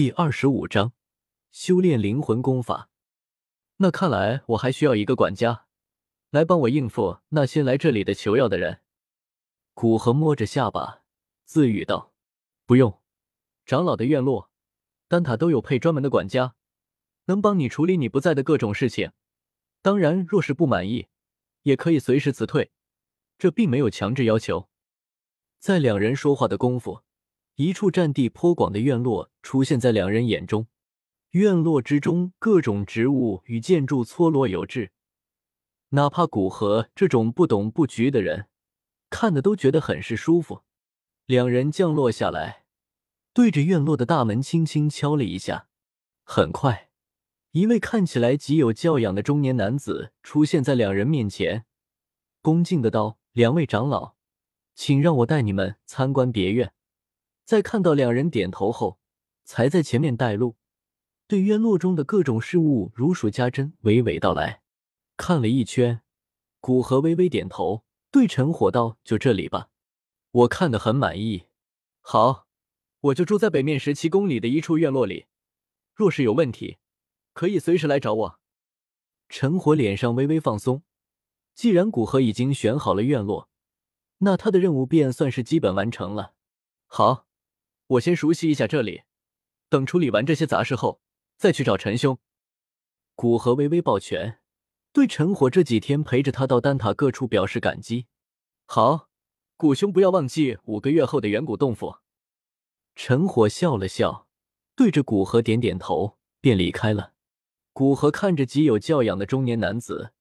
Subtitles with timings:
[0.00, 0.94] 第二十五章，
[1.50, 2.88] 修炼灵魂功法。
[3.76, 5.66] 那看来我还需要一个管家，
[6.30, 8.80] 来帮我应付那些来这里的求药的人。
[9.74, 11.02] 古河摸着下巴，
[11.44, 12.14] 自语道
[12.64, 13.02] ：“不用，
[13.66, 14.50] 长老的院落、
[15.06, 16.54] 丹塔都有配专门的管家，
[17.26, 19.12] 能帮你处理你不在的各种事情。
[19.82, 21.08] 当然，若是不满意，
[21.64, 22.72] 也可以随时辞退，
[23.36, 24.70] 这并没有强制要求。”
[25.60, 27.02] 在两人说话的功夫。
[27.60, 30.66] 一处占地颇广的院落出现在两人眼中，
[31.32, 34.92] 院落之中各种植物与建筑错落有致，
[35.90, 38.46] 哪怕古河这种不懂布局的人，
[39.10, 40.62] 看的都觉得很是舒服。
[41.26, 42.64] 两人降落下来，
[43.34, 45.68] 对着院落的大门轻轻敲了一下。
[46.24, 46.88] 很快，
[47.50, 51.66] 一位看起来极有教养的中年男子出现在两人面前，
[52.40, 54.14] 恭敬的道：“两位长老，
[54.74, 56.72] 请让我带你们参观别院。”
[57.50, 59.00] 在看到两人点头后，
[59.42, 60.54] 才在前面带路，
[61.26, 64.62] 对院落中的各种事物如数家珍，娓娓道来。
[65.16, 66.02] 看了一圈，
[66.60, 69.70] 古河微微点头，对陈火道：“就这里吧，
[70.30, 71.46] 我看得很满意。
[72.00, 72.46] 好，
[73.00, 75.26] 我就住在北面十七公里的一处院落里，
[75.92, 76.78] 若是有问题，
[77.32, 78.40] 可以随时来找我。”
[79.28, 80.84] 陈火脸上微微放松，
[81.56, 83.48] 既然古河已经选好了院落，
[84.18, 86.34] 那他的任务便算是基本完成了。
[86.86, 87.26] 好。
[87.90, 89.02] 我先熟悉一下这里，
[89.68, 91.00] 等处理完这些杂事后，
[91.36, 92.18] 再去找陈兄。
[93.16, 94.40] 古河微微抱拳，
[94.92, 98.06] 对陈火这几天陪着他到丹塔各处表示感激。
[98.66, 99.08] 好，
[99.56, 101.96] 古兄不要忘记五个月后的远古洞府。
[102.94, 104.28] 陈火笑了笑，
[104.76, 107.14] 对着古河点点头，便离开了。
[107.72, 110.12] 古河看着极有教养的中年男子，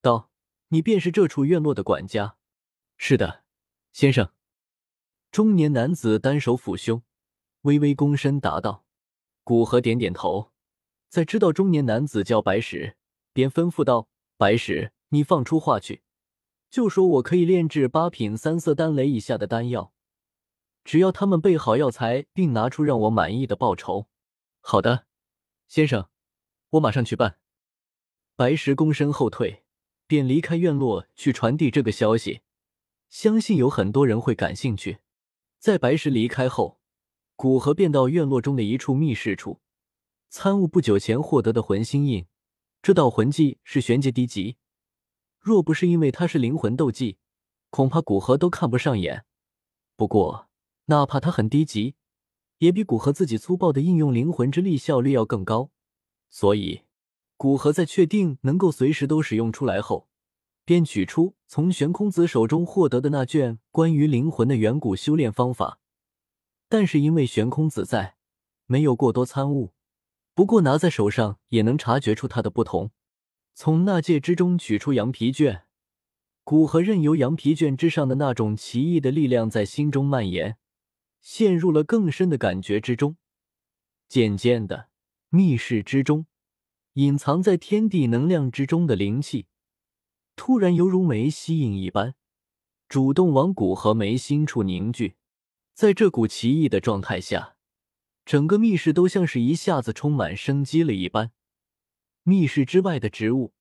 [0.00, 0.30] 道
[0.68, 2.36] ：“你便是这处院落的管家
[2.96, 3.44] ？”“是的，
[3.92, 4.32] 先生。”
[5.30, 7.02] 中年男子单手抚胸。
[7.62, 8.84] 微微躬身答道
[9.44, 10.50] ：“古河点点头，
[11.10, 12.96] 在知道中年男子叫白石，
[13.34, 14.08] 便吩咐道
[14.38, 16.02] ：‘白石，你放出话去，
[16.70, 19.92] 就说我可以炼制八品三色丹雷以下的丹药，
[20.84, 24.08] 只要他们备好药材，并拿出让我满意的报酬。’
[24.60, 25.04] 好的，
[25.68, 26.08] 先生，
[26.70, 27.38] 我马上去办。”
[28.36, 29.64] 白石躬身后退，
[30.06, 32.40] 便离开院落去传递这个消息。
[33.10, 35.00] 相信有很多人会感兴趣。
[35.58, 36.79] 在白石离开后。
[37.40, 39.60] 古河便到院落中的一处密室处，
[40.28, 42.26] 参悟不久前获得的魂心印。
[42.82, 44.58] 这道魂技是玄阶低级，
[45.38, 47.16] 若不是因为它是灵魂斗技，
[47.70, 49.24] 恐怕古河都看不上眼。
[49.96, 50.50] 不过，
[50.84, 51.94] 哪怕它很低级，
[52.58, 55.70] 也比古河自己粗暴的应用灵魂之力效率要更高。
[56.28, 56.82] 所以，
[57.38, 60.10] 古河在确定能够随时都使用出来后，
[60.66, 65.79] 便取出从玄空子手中获得的那卷关于灵魂的远古修炼方法。
[66.70, 68.14] 但是因为悬空子在，
[68.66, 69.74] 没有过多参悟。
[70.34, 72.92] 不过拿在手上也能察觉出它的不同。
[73.54, 75.64] 从纳戒之中取出羊皮卷，
[76.44, 80.58] 古河任由羊皮卷之上的那种奇异的力量在心中蔓延，
[81.20, 83.16] 陷入了更深的感觉之中。
[84.08, 84.90] 渐渐的，
[85.28, 86.26] 密室之中，
[86.92, 89.46] 隐藏在天地能量之中的灵气，
[90.36, 92.14] 突然犹如眉吸引一般，
[92.88, 95.16] 主动往古河眉心处凝聚。
[95.80, 97.56] 在这股奇异的状态下，
[98.26, 101.32] 整个密室都像是一下子充满生机了一般。
[102.22, 103.54] 密室之外的植物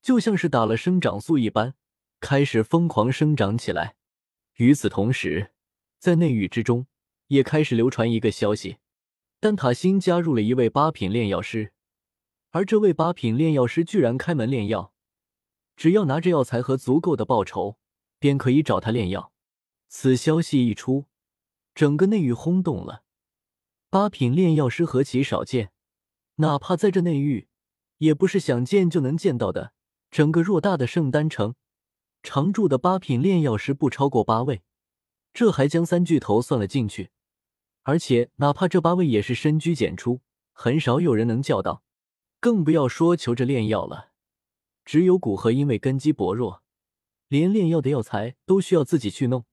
[0.00, 1.74] 就像是打了生长素一般，
[2.18, 3.96] 开始疯狂生长起来。
[4.54, 5.52] 与此同时，
[5.98, 6.86] 在内域之中
[7.26, 8.78] 也开始流传一个消息：
[9.38, 11.74] 丹塔新加入了一位八品炼药师，
[12.52, 14.94] 而这位八品炼药师居然开门炼药，
[15.76, 17.76] 只要拿着药材和足够的报酬，
[18.18, 19.34] 便可以找他炼药。
[19.88, 21.09] 此消息一出。
[21.74, 23.02] 整个内域轰动了，
[23.88, 25.72] 八品炼药师何其少见，
[26.36, 27.48] 哪怕在这内域，
[27.98, 29.72] 也不是想见就能见到的。
[30.10, 31.54] 整个偌大的圣丹城，
[32.22, 34.62] 常驻的八品炼药师不超过八位，
[35.32, 37.10] 这还将三巨头算了进去。
[37.84, 40.20] 而且，哪怕这八位也是深居简出，
[40.52, 41.82] 很少有人能叫到，
[42.40, 44.10] 更不要说求着炼药了。
[44.84, 46.62] 只有古河因为根基薄弱，
[47.28, 49.44] 连炼药的药材都需要自己去弄。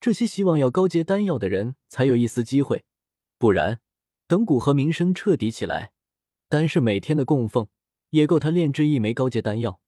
[0.00, 2.84] 这些希望要高阶丹药的人才有一丝机会，
[3.36, 3.80] 不然，
[4.26, 5.92] 等古河名声彻底起来，
[6.48, 7.66] 单是每天的供奉
[8.10, 9.80] 也够他炼制一枚高阶丹药。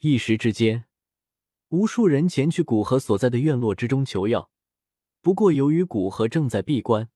[0.00, 0.84] 一时之间，
[1.70, 4.50] 无数人前去古河所在的院落之中求药。
[5.22, 7.08] 不过，由于古河正在闭关，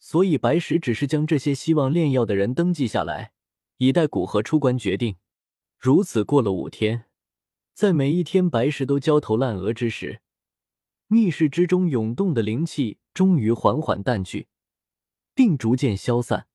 [0.00, 3.32] 所以白石只是将这些希望炼药的人登记下来，
[3.76, 5.16] 以待古河出关决定。
[5.78, 7.04] 如此过了五天，
[7.74, 10.22] 在每一天白石都焦头烂额之时。
[11.06, 14.48] 密室之中涌动的灵气终于缓缓淡去，
[15.34, 16.46] 并逐渐消散，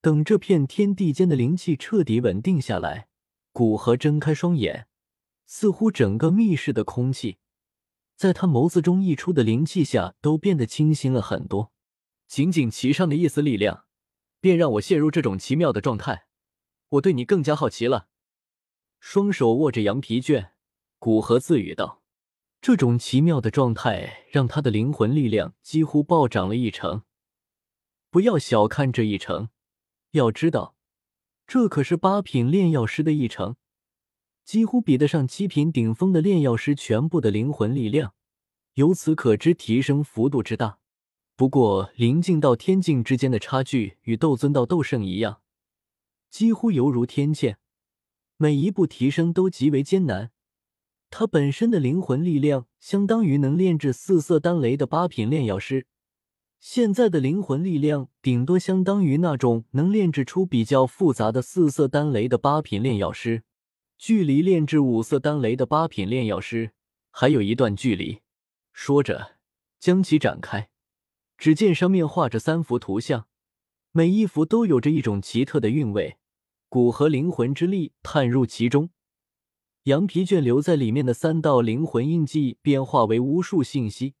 [0.00, 3.08] 等这片天地间的灵气彻底稳定下来，
[3.52, 4.88] 古河睁开双眼，
[5.46, 7.38] 似乎整个密室的空气，
[8.16, 11.72] 在他眸子中溢出的灵气下都变得清新了很多。
[12.26, 13.86] 仅仅其上的一丝力量，
[14.40, 16.26] 便让我陷入这种奇妙的状态。
[16.90, 18.08] 我对你更加好奇了。
[19.00, 20.52] 双手握着羊皮卷，
[20.98, 21.99] 古河自语道
[22.60, 27.02] ：“这种奇妙的状态让他的灵魂力量几乎暴涨了一成。
[28.10, 29.48] 不要小看这一成，
[30.10, 30.74] 要知道，
[31.46, 33.56] 这可是八品炼药师的一成，
[34.44, 38.14] 几乎比得上七品顶峰的炼药师全部的灵魂力量。
[38.74, 40.78] 由此可知，提升幅度之大。
[41.36, 45.40] 不过，灵境到天境之间的差距与斗尊到斗圣一样，
[46.28, 47.56] 几乎犹如天堑。”
[48.36, 50.30] 每一步提升都极为艰难，
[51.10, 55.86] 他本身的灵魂力量相当于能炼制四色丹雷的八品炼药师，
[56.60, 63.42] 现在的灵魂力量顶多相当于那种能炼制出比较复杂的四色丹雷的八品炼药师，
[63.98, 66.72] 距离炼制五色丹雷的八品炼药师
[67.10, 68.20] 还有一段距离。
[68.72, 69.32] 说着，
[69.80, 70.70] 将其展开，
[71.36, 73.26] 只见上面画着三幅图像，
[73.90, 76.18] 每一幅都有着一种奇特的韵味。
[76.68, 78.90] 骨和灵魂之力探入其中，
[79.90, 84.14] 羊皮卷留在里面的三道灵魂印记变化为无数信息，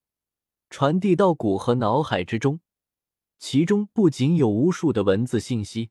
[0.68, 2.58] 传递到骨和脑海之中。
[3.38, 5.90] 其中不仅有无数的文字信息，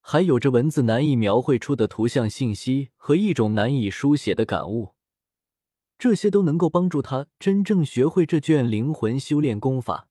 [0.00, 4.94] 还有着文字难以描绘出的图像信息和一种难以书写的感悟。
[5.98, 10.08] 这些都能够帮助他真正学会这卷灵魂修炼功法。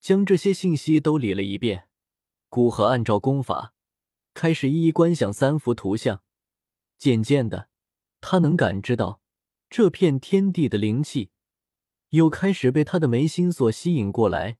[0.00, 1.84] 将这些信息都理了一遍，
[2.48, 3.74] 古和按照功法。
[4.34, 6.22] 开始一一观想三幅图像，
[6.98, 7.68] 渐渐的，
[8.20, 9.20] 他能感知到
[9.68, 11.30] 这片天地的灵气
[12.10, 14.58] 又开始被他的眉心所吸引过来，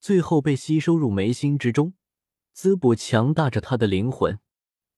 [0.00, 1.94] 最后被吸收入眉心之中，
[2.52, 4.38] 滋补强大着他的灵魂。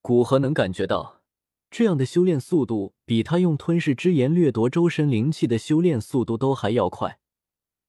[0.00, 1.22] 古河能感觉到，
[1.70, 7.18] 这样的修炼速度比他用吞噬之炎掠夺周身灵气的修炼速度都还要快，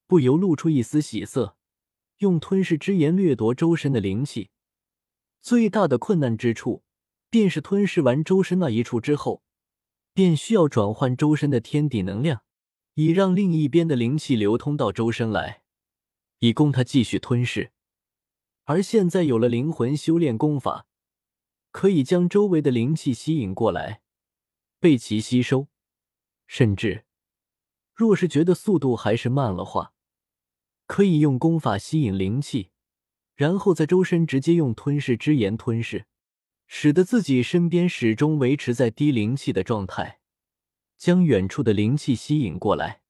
[0.06, 1.56] 不由露出一丝喜色。
[2.18, 4.50] 用吞噬之炎掠夺周身的灵气。
[5.40, 6.82] 最大的困难之处，
[7.30, 9.44] 便是吞噬完周身那一处之后，
[10.18, 12.42] 便需要转换周身的天地能量，
[12.94, 15.62] 以让另一边的灵气流通到周身来，
[16.40, 17.70] 以供他继续吞噬。
[18.64, 20.88] 而现在有了灵魂修炼功法，
[21.70, 24.02] 可以将周围的灵气吸引过来，
[24.80, 25.68] 被其吸收。
[26.48, 27.04] 甚至，
[27.94, 29.92] 若是觉得速度还是慢了话，
[30.88, 32.70] 可以用功法吸引灵气。
[33.36, 36.06] 然后在周身直接用吞噬之炎吞噬，
[36.68, 40.20] 使得自己身边始终维持在低灵气的状态，
[40.96, 43.00] 将远处的灵气吸引过来。